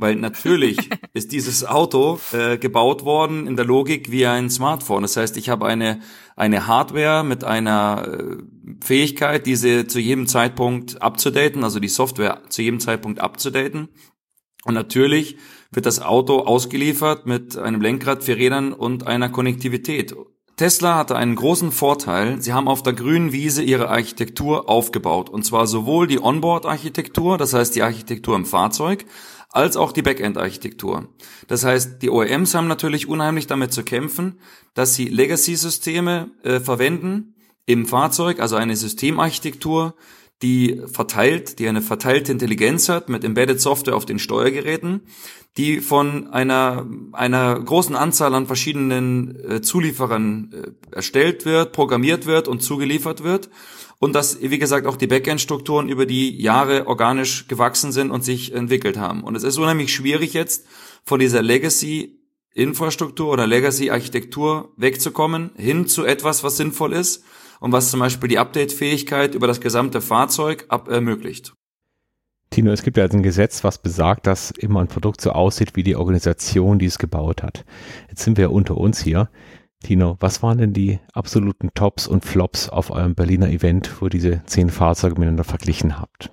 Weil 0.00 0.16
natürlich 0.16 0.78
ist 1.12 1.32
dieses 1.32 1.64
Auto 1.64 2.18
äh, 2.32 2.58
gebaut 2.58 3.04
worden 3.04 3.46
in 3.46 3.56
der 3.56 3.64
Logik 3.64 4.10
wie 4.10 4.26
ein 4.26 4.50
Smartphone. 4.50 5.02
Das 5.02 5.16
heißt, 5.16 5.36
ich 5.36 5.48
habe 5.48 5.66
eine, 5.66 6.00
eine 6.36 6.66
Hardware 6.66 7.22
mit 7.22 7.44
einer 7.44 8.08
äh, 8.08 8.36
Fähigkeit, 8.82 9.46
diese 9.46 9.86
zu 9.86 10.00
jedem 10.00 10.26
Zeitpunkt 10.26 11.02
abzudaten, 11.02 11.64
also 11.64 11.80
die 11.80 11.88
Software 11.88 12.42
zu 12.48 12.62
jedem 12.62 12.80
Zeitpunkt 12.80 13.20
abzudaten. 13.20 13.88
Und 14.64 14.74
natürlich 14.74 15.36
wird 15.70 15.86
das 15.86 16.00
Auto 16.00 16.40
ausgeliefert 16.40 17.26
mit 17.26 17.56
einem 17.56 17.80
Lenkrad, 17.80 18.24
vier 18.24 18.36
Rädern 18.36 18.72
und 18.72 19.06
einer 19.06 19.28
Konnektivität. 19.28 20.14
Tesla 20.60 20.96
hatte 20.96 21.16
einen 21.16 21.36
großen 21.36 21.72
Vorteil. 21.72 22.42
Sie 22.42 22.52
haben 22.52 22.68
auf 22.68 22.82
der 22.82 22.92
grünen 22.92 23.32
Wiese 23.32 23.62
ihre 23.62 23.88
Architektur 23.88 24.68
aufgebaut. 24.68 25.30
Und 25.30 25.46
zwar 25.46 25.66
sowohl 25.66 26.06
die 26.06 26.22
Onboard-Architektur, 26.22 27.38
das 27.38 27.54
heißt 27.54 27.74
die 27.74 27.82
Architektur 27.82 28.36
im 28.36 28.44
Fahrzeug, 28.44 29.06
als 29.52 29.76
auch 29.76 29.92
die 29.92 30.02
Backend-Architektur. 30.02 31.08
Das 31.48 31.64
heißt, 31.64 32.02
die 32.02 32.10
OEMs 32.10 32.54
haben 32.54 32.68
natürlich 32.68 33.08
unheimlich 33.08 33.46
damit 33.46 33.72
zu 33.72 33.82
kämpfen, 33.82 34.38
dass 34.74 34.94
sie 34.94 35.06
Legacy-Systeme 35.06 36.30
äh, 36.42 36.60
verwenden 36.60 37.34
im 37.66 37.86
Fahrzeug, 37.86 38.40
also 38.40 38.56
eine 38.56 38.76
Systemarchitektur, 38.76 39.94
die 40.42 40.80
verteilt, 40.86 41.58
die 41.58 41.68
eine 41.68 41.82
verteilte 41.82 42.32
Intelligenz 42.32 42.88
hat 42.88 43.08
mit 43.08 43.24
Embedded 43.24 43.60
Software 43.60 43.94
auf 43.94 44.06
den 44.06 44.18
Steuergeräten, 44.18 45.02
die 45.56 45.80
von 45.80 46.28
einer, 46.28 46.86
einer 47.12 47.60
großen 47.60 47.94
Anzahl 47.94 48.34
an 48.34 48.46
verschiedenen 48.46 49.36
äh, 49.36 49.60
Zulieferern 49.60 50.52
äh, 50.52 50.94
erstellt 50.96 51.44
wird, 51.44 51.72
programmiert 51.72 52.24
wird 52.24 52.48
und 52.48 52.62
zugeliefert 52.62 53.22
wird. 53.22 53.50
Und 53.98 54.14
dass, 54.14 54.40
wie 54.40 54.58
gesagt, 54.58 54.86
auch 54.86 54.96
die 54.96 55.08
Backend-Strukturen 55.08 55.90
über 55.90 56.06
die 56.06 56.40
Jahre 56.40 56.86
organisch 56.86 57.48
gewachsen 57.48 57.92
sind 57.92 58.10
und 58.10 58.24
sich 58.24 58.54
entwickelt 58.54 58.96
haben. 58.96 59.22
Und 59.22 59.36
es 59.36 59.42
ist 59.42 59.58
unheimlich 59.58 59.92
schwierig 59.92 60.32
jetzt 60.32 60.66
von 61.04 61.20
dieser 61.20 61.42
Legacy 61.42 62.16
Infrastruktur 62.54 63.28
oder 63.28 63.46
Legacy-Architektur 63.46 64.72
wegzukommen, 64.76 65.50
hin 65.56 65.86
zu 65.86 66.04
etwas, 66.04 66.42
was 66.42 66.56
sinnvoll 66.56 66.94
ist 66.94 67.22
und 67.60 67.72
was 67.72 67.90
zum 67.90 68.00
Beispiel 68.00 68.28
die 68.28 68.38
Update-Fähigkeit 68.38 69.34
über 69.34 69.46
das 69.46 69.60
gesamte 69.60 70.00
Fahrzeug 70.00 70.64
ab 70.68 70.88
ermöglicht. 70.88 71.54
Tino, 72.50 72.72
es 72.72 72.82
gibt 72.82 72.96
ja 72.96 73.04
also 73.04 73.16
ein 73.16 73.22
Gesetz, 73.22 73.62
was 73.62 73.78
besagt, 73.78 74.26
dass 74.26 74.50
immer 74.50 74.80
ein 74.80 74.88
Produkt 74.88 75.20
so 75.20 75.30
aussieht 75.30 75.76
wie 75.76 75.84
die 75.84 75.94
Organisation, 75.94 76.80
die 76.80 76.86
es 76.86 76.98
gebaut 76.98 77.44
hat. 77.44 77.64
Jetzt 78.08 78.24
sind 78.24 78.36
wir 78.36 78.46
ja 78.46 78.48
unter 78.48 78.76
uns 78.76 79.00
hier. 79.00 79.30
Tino, 79.84 80.16
was 80.18 80.42
waren 80.42 80.58
denn 80.58 80.72
die 80.72 80.98
absoluten 81.12 81.70
Tops 81.74 82.08
und 82.08 82.24
Flops 82.24 82.68
auf 82.68 82.90
eurem 82.90 83.14
Berliner 83.14 83.48
Event, 83.48 84.00
wo 84.00 84.06
ihr 84.06 84.10
diese 84.10 84.42
zehn 84.46 84.68
Fahrzeuge 84.68 85.14
miteinander 85.14 85.44
verglichen 85.44 86.00
habt? 86.00 86.30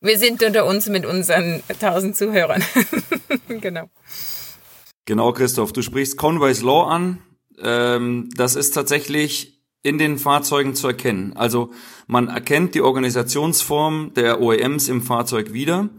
Wir 0.00 0.18
sind 0.18 0.42
unter 0.42 0.66
uns 0.66 0.88
mit 0.88 1.06
unseren 1.06 1.62
tausend 1.80 2.16
Zuhörern. 2.16 2.62
genau. 3.48 3.88
Genau, 5.06 5.32
Christoph, 5.32 5.72
du 5.72 5.82
sprichst 5.82 6.18
Conway's 6.18 6.62
Law 6.62 6.88
an. 6.88 7.22
Ähm, 7.62 8.28
das 8.34 8.56
ist 8.56 8.72
tatsächlich 8.72 9.53
in 9.84 9.98
den 9.98 10.18
Fahrzeugen 10.18 10.74
zu 10.74 10.88
erkennen. 10.88 11.34
Also 11.36 11.70
man 12.08 12.28
erkennt 12.28 12.74
die 12.74 12.80
Organisationsform 12.80 14.12
der 14.14 14.40
OEMs 14.40 14.88
im 14.88 15.02
Fahrzeug 15.02 15.52
wieder. 15.52 15.90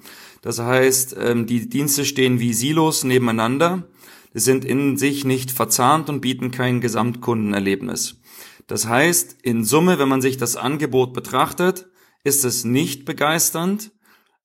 Das 0.42 0.60
heißt, 0.60 1.16
ähm, 1.20 1.46
die 1.46 1.70
Dienste 1.70 2.04
stehen 2.04 2.40
wie 2.40 2.54
Silos 2.54 3.04
nebeneinander, 3.04 3.88
sind 4.34 4.66
in 4.66 4.98
sich 4.98 5.24
nicht 5.24 5.52
verzahnt 5.52 6.10
und 6.10 6.20
bieten 6.20 6.52
kein 6.52 6.82
Gesamtkundenerlebnis. 6.82 8.22
Das 8.68 8.88
heißt, 8.88 9.38
in 9.44 9.64
Summe, 9.64 10.00
wenn 10.00 10.10
man 10.10 10.22
sich 10.22 10.38
das 10.38 10.58
Angebot 10.58 11.14
betrachtet, 11.14 11.88
ist 12.24 12.44
es 12.44 12.66
nicht 12.66 13.06
begeisternd. 13.06 13.92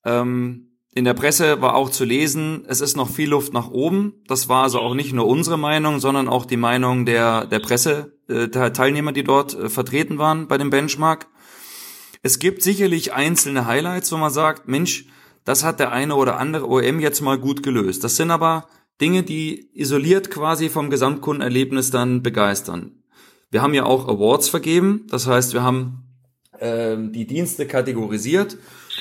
Ähm, 0.04 0.70
in 0.92 1.04
der 1.04 1.14
Presse 1.14 1.62
war 1.62 1.76
auch 1.76 1.88
zu 1.88 2.04
lesen, 2.04 2.64
es 2.66 2.80
ist 2.80 2.97
noch 2.97 3.09
viel 3.09 3.30
Luft 3.30 3.54
nach 3.54 3.70
oben. 3.70 4.23
Das 4.26 4.49
war 4.49 4.64
also 4.64 4.80
auch 4.80 4.94
nicht 4.94 5.12
nur 5.12 5.26
unsere 5.26 5.56
Meinung, 5.56 6.00
sondern 6.00 6.28
auch 6.28 6.44
die 6.44 6.56
Meinung 6.56 7.06
der, 7.06 7.47
der 7.47 7.61
Presse, 7.61 8.18
äh, 8.30 8.49
Teilnehmer, 8.49 9.12
die 9.12 9.25
dort 9.25 9.54
äh, 9.54 9.68
vertreten 9.68 10.18
waren 10.18 10.49
bei 10.49 10.58
dem 10.58 10.70
Benchmark. 10.70 11.26
Es 12.22 12.38
gibt 12.38 12.62
sicherlich 12.62 13.12
einzelne 13.12 13.66
Highlights, 13.66 14.12
wo 14.12 14.16
man 14.16 14.32
sagt, 14.32 14.68
Mensch, 14.68 15.06
das 15.44 15.64
hat 15.64 15.80
der 15.80 15.92
eine 15.92 16.16
oder 16.16 16.38
andere 16.38 16.68
OM 16.68 17.00
jetzt 17.00 17.20
mal 17.22 17.38
gut 17.38 17.62
gelöst. 17.62 18.04
Das 18.04 18.16
sind 18.16 18.30
aber 18.30 18.66
Dinge, 19.00 19.22
die 19.22 19.70
isoliert 19.75 20.30
quasi 20.30 20.68
vom 20.68 20.90
Gesamtkundenerlebnis 20.90 21.90
dann 21.90 22.22
begeistern. 22.22 23.02
Wir 23.50 23.62
haben 23.62 23.75
ja 23.75 23.84
auch 23.84 24.06
Awards 24.06 24.49
vergeben, 24.49 25.06
das 25.10 25.26
heißt, 25.26 25.54
wir 25.54 25.62
haben 25.62 26.04
äh, 26.58 26.96
die 26.99 27.26
Dienste 27.26 27.66
kategorisiert 27.66 28.58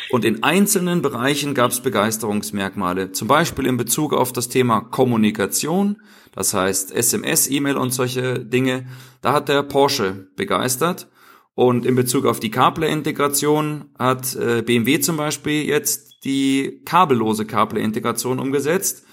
und 0.10 0.26
in 0.26 0.44
einzelnen 0.44 1.02
Bereichen 1.02 1.54
gab 1.54 1.72
es 1.72 1.82
Begeisterungsmerkmale, 1.82 3.12
zum 3.12 3.28
Beispiel 3.28 3.66
in 3.66 3.78
Bezug 3.78 4.14
auf 4.14 4.34
das 4.34 4.50
Thema 4.50 4.82
Kommunikation, 4.82 6.02
das 6.34 6.54
heißt 6.54 6.92
SMS, 6.92 7.50
E-Mail 7.50 7.78
und 7.78 7.92
solche 7.92 8.40
Dinge. 8.40 8.88
Da 9.22 9.34
hat 9.34 9.50
der 9.50 9.64
Porsche 9.64 10.30
begeistert. 10.36 11.08
Und 11.56 11.86
in 11.86 11.96
Bezug 11.96 12.26
auf 12.26 12.40
die 12.40 12.52
CarPlay-Integration 12.52 13.90
hat 13.98 14.34
äh, 14.36 14.62
BMW 14.62 15.02
zum 15.02 15.18
Beispiel 15.18 15.66
jetzt 15.66 16.24
die 16.24 16.82
kabellose 16.86 17.46
CarPlay-Integration 17.46 18.40
umgesetzt. 18.40 19.06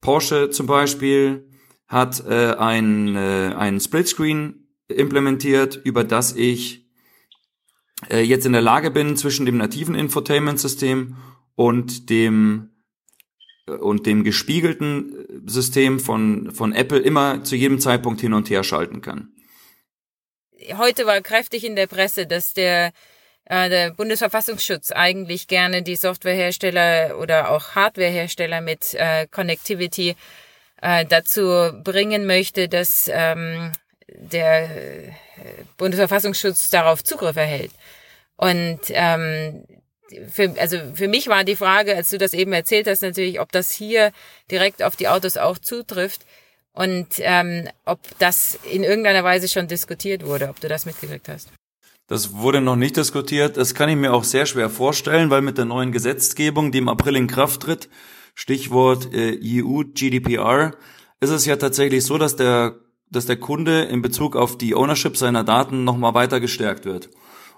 Porsche 0.00 0.50
zum 0.50 0.66
Beispiel 0.66 1.48
hat 1.86 2.24
äh, 2.26 2.54
ein, 2.54 3.14
äh, 3.14 3.80
Splitscreen 3.80 4.66
implementiert, 4.88 5.80
über 5.84 6.02
das 6.02 6.34
ich 6.34 6.81
äh, 8.10 8.20
jetzt 8.20 8.46
in 8.46 8.52
der 8.52 8.62
Lage 8.62 8.90
bin, 8.90 9.16
zwischen 9.16 9.46
dem 9.46 9.56
nativen 9.56 9.94
Infotainment-System 9.94 11.16
und 11.54 12.10
dem 12.10 12.70
äh, 13.66 13.72
und 13.72 14.06
dem 14.06 14.24
gespiegelten 14.24 15.44
äh, 15.46 15.50
System 15.50 16.00
von, 16.00 16.52
von 16.52 16.72
Apple 16.72 16.98
immer 16.98 17.44
zu 17.44 17.56
jedem 17.56 17.80
Zeitpunkt 17.80 18.20
hin 18.20 18.32
und 18.32 18.50
her 18.50 18.64
schalten 18.64 19.00
kann. 19.00 19.28
Heute 20.76 21.06
war 21.06 21.20
kräftig 21.20 21.64
in 21.64 21.76
der 21.76 21.86
Presse, 21.86 22.26
dass 22.26 22.54
der, 22.54 22.92
äh, 23.46 23.68
der 23.68 23.92
Bundesverfassungsschutz 23.92 24.92
eigentlich 24.92 25.48
gerne 25.48 25.82
die 25.82 25.96
Softwarehersteller 25.96 27.18
oder 27.18 27.50
auch 27.50 27.74
Hardwarehersteller 27.74 28.60
mit 28.60 28.94
äh, 28.94 29.26
Connectivity 29.28 30.14
äh, 30.80 31.04
dazu 31.04 31.72
bringen 31.82 32.26
möchte, 32.26 32.68
dass 32.68 33.10
ähm, 33.12 33.72
der 34.16 34.68
Bundesverfassungsschutz 35.76 36.70
darauf 36.70 37.02
Zugriff 37.02 37.36
erhält. 37.36 37.72
Und 38.36 38.80
ähm, 38.88 39.64
für, 40.30 40.54
also 40.58 40.78
für 40.94 41.08
mich 41.08 41.28
war 41.28 41.44
die 41.44 41.56
Frage, 41.56 41.96
als 41.96 42.10
du 42.10 42.18
das 42.18 42.34
eben 42.34 42.52
erzählt 42.52 42.86
hast, 42.86 43.02
natürlich, 43.02 43.40
ob 43.40 43.52
das 43.52 43.70
hier 43.70 44.12
direkt 44.50 44.82
auf 44.82 44.96
die 44.96 45.08
Autos 45.08 45.36
auch 45.36 45.58
zutrifft 45.58 46.22
und 46.72 47.06
ähm, 47.18 47.68
ob 47.84 48.00
das 48.18 48.58
in 48.70 48.84
irgendeiner 48.84 49.24
Weise 49.24 49.48
schon 49.48 49.68
diskutiert 49.68 50.24
wurde, 50.24 50.48
ob 50.48 50.60
du 50.60 50.68
das 50.68 50.86
mitgekriegt 50.86 51.28
hast. 51.28 51.48
Das 52.08 52.34
wurde 52.34 52.60
noch 52.60 52.76
nicht 52.76 52.96
diskutiert. 52.96 53.56
Das 53.56 53.74
kann 53.74 53.88
ich 53.88 53.96
mir 53.96 54.12
auch 54.12 54.24
sehr 54.24 54.46
schwer 54.46 54.68
vorstellen, 54.68 55.30
weil 55.30 55.40
mit 55.40 55.56
der 55.56 55.64
neuen 55.64 55.92
Gesetzgebung, 55.92 56.72
die 56.72 56.78
im 56.78 56.88
April 56.88 57.16
in 57.16 57.26
Kraft 57.26 57.62
tritt, 57.62 57.88
Stichwort 58.34 59.14
äh, 59.14 59.38
EU 59.42 59.84
GDPR, 59.84 60.72
ist 61.20 61.30
es 61.30 61.46
ja 61.46 61.56
tatsächlich 61.56 62.04
so, 62.04 62.18
dass 62.18 62.36
der 62.36 62.81
dass 63.12 63.26
der 63.26 63.36
Kunde 63.36 63.82
in 63.82 64.02
Bezug 64.02 64.34
auf 64.36 64.58
die 64.58 64.74
Ownership 64.74 65.16
seiner 65.16 65.44
Daten 65.44 65.84
nochmal 65.84 66.14
weiter 66.14 66.40
gestärkt 66.40 66.84
wird. 66.84 67.10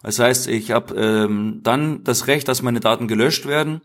Das 0.02 0.18
heißt, 0.18 0.48
ich 0.48 0.70
habe 0.70 0.94
ähm, 0.96 1.60
dann 1.62 2.04
das 2.04 2.26
Recht, 2.26 2.46
dass 2.48 2.60
meine 2.60 2.80
Daten 2.80 3.08
gelöscht 3.08 3.46
werden. 3.46 3.80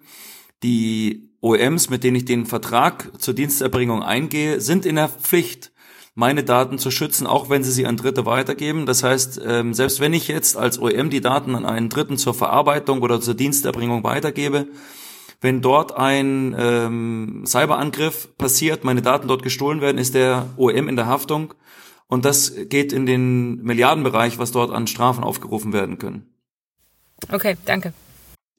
Die 0.63 1.29
OEMs, 1.41 1.89
mit 1.89 2.03
denen 2.03 2.17
ich 2.17 2.25
den 2.25 2.45
Vertrag 2.45 3.11
zur 3.17 3.33
Diensterbringung 3.33 4.03
eingehe, 4.03 4.59
sind 4.59 4.85
in 4.85 4.95
der 4.95 5.07
Pflicht, 5.07 5.71
meine 6.15 6.43
Daten 6.43 6.77
zu 6.77 6.91
schützen, 6.91 7.25
auch 7.25 7.49
wenn 7.49 7.63
sie 7.63 7.71
sie 7.71 7.85
an 7.85 7.95
Dritte 7.95 8.25
weitergeben. 8.25 8.85
Das 8.85 9.03
heißt, 9.03 9.39
ähm, 9.45 9.73
selbst 9.73 10.01
wenn 10.01 10.13
ich 10.13 10.27
jetzt 10.27 10.57
als 10.57 10.77
OEM 10.77 11.09
die 11.09 11.21
Daten 11.21 11.55
an 11.55 11.65
einen 11.65 11.87
Dritten 11.87 12.17
zur 12.17 12.33
Verarbeitung 12.33 13.01
oder 13.01 13.21
zur 13.21 13.35
Diensterbringung 13.35 14.03
weitergebe, 14.03 14.67
wenn 15.41 15.61
dort 15.61 15.95
ein 15.95 16.55
ähm, 16.57 17.43
Cyberangriff 17.45 18.35
passiert, 18.37 18.83
meine 18.83 19.01
Daten 19.01 19.27
dort 19.27 19.43
gestohlen 19.43 19.81
werden, 19.81 19.97
ist 19.97 20.15
der 20.15 20.47
OM 20.57 20.87
in 20.87 20.95
der 20.95 21.07
Haftung. 21.07 21.53
Und 22.07 22.25
das 22.25 22.53
geht 22.67 22.91
in 22.91 23.05
den 23.05 23.61
Milliardenbereich, 23.63 24.39
was 24.39 24.51
dort 24.51 24.71
an 24.71 24.87
Strafen 24.87 25.23
aufgerufen 25.23 25.73
werden 25.73 25.99
können. 25.99 26.33
Okay, 27.31 27.55
danke. 27.65 27.93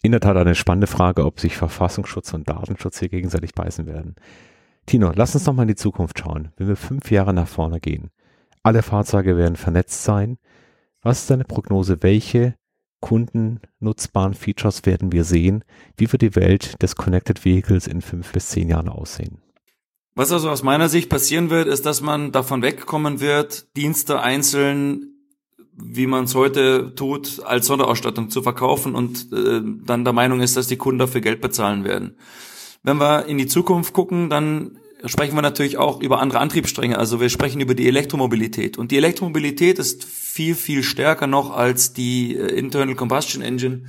In 0.03 0.13
der 0.13 0.21
Tat 0.21 0.37
eine 0.37 0.55
spannende 0.55 0.87
Frage, 0.87 1.27
ob 1.27 1.41
sich 1.41 1.57
Verfassungsschutz 1.57 2.33
und 2.33 2.49
Datenschutz 2.49 2.99
hier 3.01 3.09
gegenseitig 3.09 3.55
beißen 3.55 3.87
werden. 3.87 4.15
Tino, 4.87 5.13
lass 5.15 5.35
uns 5.35 5.45
noch 5.47 5.53
mal 5.53 5.63
in 5.63 5.69
die 5.69 5.75
Zukunft 5.75 6.19
schauen. 6.19 6.53
Wenn 6.57 6.69
wir 6.69 6.77
fünf 6.77 7.11
Jahre 7.11 7.35
nach 7.35 7.49
vorne 7.49 7.81
gehen, 7.81 8.11
alle 8.63 8.83
Fahrzeuge 8.83 9.37
werden 9.37 9.57
vernetzt 9.57 10.05
sein. 10.05 10.39
Was 11.03 11.23
ist 11.23 11.31
deine 11.31 11.45
Prognose? 11.45 12.03
Welche 12.03 12.55
kundennutzbaren 13.01 14.35
Features 14.35 14.87
werden 14.87 15.13
wir 15.13 15.25
sehen? 15.25 15.65
Wie 15.97 16.11
wird 16.11 16.23
die 16.23 16.37
Welt 16.37 16.81
des 16.83 16.97
Connected 16.97 17.45
Vehicles 17.45 17.87
in 17.87 18.03
fünf 18.03 18.33
bis 18.33 18.49
zehn 18.49 18.69
Jahren 18.69 18.89
aussehen? 18.89 19.39
Was 20.15 20.33
also 20.33 20.51
aus 20.51 20.63
meiner 20.63 20.89
Sicht 20.89 21.09
passieren 21.09 21.51
wird, 21.51 21.69
ist, 21.69 21.87
dass 21.87 22.01
man 22.03 22.33
davon 22.33 22.63
wegkommen 22.63 23.21
wird, 23.21 23.75
Dienste 23.77 24.21
einzeln, 24.21 25.15
wie 25.73 26.07
man 26.07 26.25
es 26.25 26.35
heute 26.35 26.95
tut, 26.95 27.43
als 27.45 27.67
Sonderausstattung 27.67 28.29
zu 28.29 28.43
verkaufen 28.43 28.95
und 28.95 29.33
äh, 29.33 29.63
dann 29.85 30.05
der 30.05 30.13
Meinung 30.13 30.41
ist, 30.41 30.57
dass 30.57 30.67
die 30.67 30.77
Kunden 30.77 30.99
dafür 30.99 31.21
Geld 31.21 31.41
bezahlen 31.41 31.85
werden. 31.85 32.17
Wenn 32.83 32.99
wir 32.99 33.27
in 33.27 33.39
die 33.39 33.47
Zukunft 33.47 33.93
gucken, 33.93 34.31
dann 34.31 34.80
sprechen 35.07 35.35
wir 35.35 35.43
natürlich 35.43 35.79
auch 35.79 36.01
über 36.01 36.21
andere 36.21 36.41
Antriebsstränge. 36.41 36.99
Also 36.99 37.21
wir 37.21 37.29
sprechen 37.29 37.61
über 37.61 37.75
die 37.75 37.89
Elektromobilität. 37.89 38.79
Und 38.79 38.91
die 38.91 38.97
Elektromobilität 38.97 39.79
ist 39.79 40.05
viel, 40.05 40.55
viel 40.55 40.83
stärker 40.83 41.27
noch 41.27 41.51
als 41.51 41.93
die 41.93 42.37
äh, 42.37 42.47
Internal 42.55 42.95
Combustion 42.95 43.43
Engine 43.43 43.85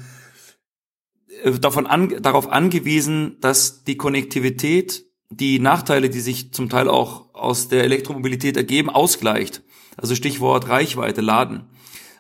äh, 1.44 1.52
davon 1.52 1.88
an, 1.88 2.22
darauf 2.22 2.50
angewiesen, 2.50 3.38
dass 3.42 3.84
die 3.84 3.98
Konnektivität 3.98 5.06
die 5.30 5.60
Nachteile, 5.60 6.10
die 6.10 6.20
sich 6.20 6.54
zum 6.54 6.70
Teil 6.70 6.90
auch 6.90 7.34
aus 7.34 7.70
der 7.70 7.84
Elektromobilität 7.84 8.58
ergeben, 8.58 8.90
ausgleicht. 8.90 9.64
Also 9.98 10.16
Stichwort 10.16 10.68
Reichweite, 10.68 11.22
Laden. 11.22 11.70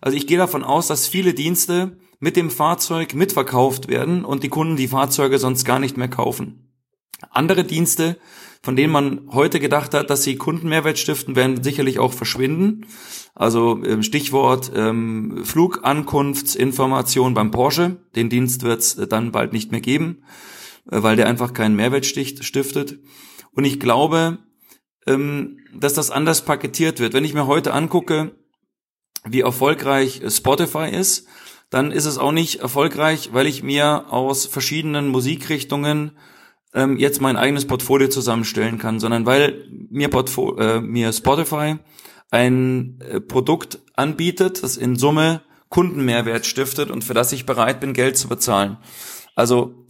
Also 0.01 0.17
ich 0.17 0.27
gehe 0.27 0.38
davon 0.38 0.63
aus, 0.63 0.88
dass 0.88 1.07
viele 1.07 1.33
Dienste 1.33 1.98
mit 2.19 2.36
dem 2.36 2.50
Fahrzeug 2.50 3.13
mitverkauft 3.13 3.88
werden 3.88 4.24
und 4.24 4.43
die 4.43 4.50
Kunden 4.50 4.75
die 4.75 4.88
Fahrzeuge 4.88 5.39
sonst 5.39 5.65
gar 5.65 5.79
nicht 5.79 5.98
mehr 5.98 6.07
kaufen. 6.07 6.71
Andere 7.29 7.63
Dienste 7.63 8.17
von 8.63 8.75
denen 8.75 8.94
man 8.94 9.27
heute 9.32 9.60
gedacht 9.60 9.94
hat, 9.94 10.10
dass 10.10 10.24
sie 10.24 10.36
Kundenmehrwert 10.36 11.00
stiften, 11.00 11.36
werden 11.36 11.63
sicherlich 11.63 11.98
auch 12.00 12.13
verschwinden. 12.13 12.86
Also 13.34 13.84
ähm, 13.84 14.03
Stichwort 14.03 14.72
ähm, 14.75 15.41
Flugankunftsinformation 15.44 17.34
beim 17.34 17.50
Porsche. 17.50 17.98
Den 18.15 18.30
Dienst 18.30 18.63
wird 18.63 18.82
es 18.82 18.96
dann 18.96 19.32
bald 19.32 19.51
nicht 19.51 19.72
mehr 19.72 19.82
geben, 19.82 20.24
äh, 20.91 21.01
weil 21.01 21.15
der 21.15 21.27
einfach 21.27 21.53
keinen 21.53 21.75
Mehrwert 21.75 22.06
stiftet. 22.06 23.00
Und 23.53 23.65
ich 23.65 23.80
glaube, 23.80 24.38
ähm, 25.08 25.58
dass 25.74 25.94
das 25.94 26.12
anders 26.12 26.46
paketiert 26.46 27.00
wird. 27.00 27.13
Wenn 27.13 27.25
ich 27.25 27.34
mir 27.34 27.48
heute 27.48 27.74
angucke, 27.74 28.36
wie 29.24 29.41
erfolgreich 29.41 30.22
Spotify 30.27 30.89
ist, 30.89 31.27
dann 31.70 31.91
ist 31.91 32.06
es 32.06 32.18
auch 32.18 32.34
nicht 32.34 32.60
erfolgreich, 32.60 33.30
weil 33.32 33.48
ich 33.48 33.63
mir 33.63 34.12
aus 34.12 34.46
verschiedenen 34.46 35.08
Musikrichtungen 35.08 36.12
ähm, 36.74 36.98
jetzt 36.98 37.22
mein 37.22 37.38
eigenes 37.38 37.66
Portfolio 37.66 38.08
zusammenstellen 38.08 38.78
kann, 38.78 39.00
sondern 39.00 39.25
weil 39.25 39.66
mir, 39.90 40.10
Portfo 40.10 40.58
äh, 40.58 40.82
mir 40.82 41.12
Spotify 41.13 41.78
ein 42.30 43.00
äh, 43.01 43.20
Produkt 43.20 43.80
anbietet, 43.96 44.63
das 44.63 44.78
in 44.78 44.96
Summe 44.96 45.42
Kundenmehrwert 45.70 46.46
stiftet 46.46 46.92
und 46.92 47.04
für 47.04 47.13
das 47.13 47.32
ich 47.32 47.46
bereit 47.46 47.80
bin, 47.80 47.94
Geld 47.94 48.18
zu 48.18 48.28
bezahlen. 48.28 48.78
Also 49.36 49.82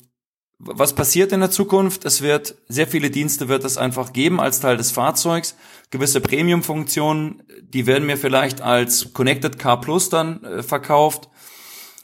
was 0.63 0.93
passiert 0.93 1.31
in 1.31 1.39
der 1.39 1.49
Zukunft? 1.49 2.05
Es 2.05 2.21
wird 2.21 2.55
sehr 2.67 2.85
viele 2.85 3.09
Dienste 3.09 3.49
wird 3.49 3.63
es 3.63 3.77
einfach 3.77 4.13
geben 4.13 4.39
als 4.39 4.59
Teil 4.59 4.77
des 4.77 4.91
Fahrzeugs. 4.91 5.55
Gewisse 5.89 6.21
Premium-Funktionen, 6.21 7.41
die 7.63 7.87
werden 7.87 8.05
mir 8.05 8.17
vielleicht 8.17 8.61
als 8.61 9.11
Connected 9.13 9.57
Car 9.57 9.81
Plus 9.81 10.09
dann 10.09 10.43
äh, 10.43 10.61
verkauft. 10.61 11.29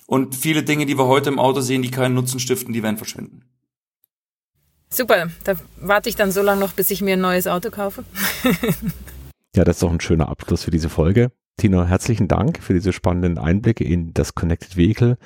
Und 0.07 0.36
viele 0.36 0.63
Dinge, 0.63 0.88
die 0.88 0.98
wir 0.98 1.05
heute 1.05 1.29
im 1.29 1.38
Auto 1.38 1.62
sehen, 1.62 1.84
die 1.84 1.91
keinen 1.91 2.15
Nutzen 2.15 2.39
stiften, 2.39 2.74
die 2.74 2.81
werden 2.81 2.98
verschwinden. 2.98 3.43
Super, 4.89 5.27
da 5.44 5.56
warte 5.77 6.10
ich 6.10 6.15
dann 6.15 6.32
so 6.32 6.41
lange 6.41 6.62
noch, 6.62 6.74
bis 6.74 6.91
ich 6.91 7.01
mir 7.01 7.13
ein 7.13 7.22
neues 7.22 7.48
Auto 7.48 7.70
kaufe. 7.70 8.03
ja, 9.56 9.63
das 9.63 9.77
ist 9.77 9.84
doch 9.84 9.91
ein 9.91 10.00
schöner 10.00 10.29
Abschluss 10.29 10.63
für 10.63 10.72
diese 10.72 10.89
Folge. 10.89 11.32
Tino, 11.58 11.86
herzlichen 11.86 12.27
Dank 12.27 12.62
für 12.62 12.74
diese 12.74 12.94
spannenden 12.94 13.38
Einblicke 13.38 13.84
in 13.84 14.13
das 14.13 14.36
Connected 14.36 14.77
Vehicle. 14.77 15.17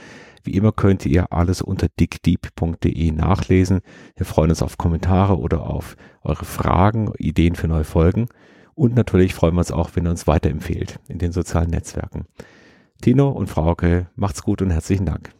Wie 0.43 0.53
immer 0.53 0.71
könnt 0.71 1.05
ihr 1.05 1.31
alles 1.31 1.61
unter 1.61 1.87
dickdeep.de 1.99 3.11
nachlesen. 3.11 3.81
Wir 4.15 4.25
freuen 4.25 4.49
uns 4.49 4.63
auf 4.63 4.77
Kommentare 4.77 5.37
oder 5.37 5.69
auf 5.69 5.95
eure 6.23 6.45
Fragen, 6.45 7.13
Ideen 7.17 7.55
für 7.55 7.67
neue 7.67 7.83
Folgen. 7.83 8.27
Und 8.73 8.95
natürlich 8.95 9.35
freuen 9.35 9.53
wir 9.53 9.59
uns 9.59 9.71
auch, 9.71 9.91
wenn 9.93 10.07
ihr 10.07 10.11
uns 10.11 10.25
weiterempfehlt 10.25 10.99
in 11.07 11.19
den 11.19 11.31
sozialen 11.31 11.69
Netzwerken. 11.69 12.25
Tino 13.01 13.29
und 13.29 13.47
Frauke, 13.47 14.07
macht's 14.15 14.41
gut 14.41 14.61
und 14.61 14.71
herzlichen 14.71 15.05
Dank. 15.05 15.31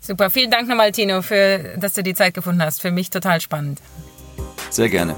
Super, 0.00 0.30
vielen 0.30 0.50
Dank 0.50 0.68
nochmal, 0.68 0.92
Tino, 0.92 1.22
für, 1.22 1.76
dass 1.76 1.92
du 1.92 2.02
die 2.02 2.14
Zeit 2.14 2.34
gefunden 2.34 2.62
hast. 2.62 2.80
Für 2.80 2.90
mich 2.90 3.10
total 3.10 3.40
spannend. 3.40 3.80
Sehr 4.70 4.88
gerne. 4.88 5.14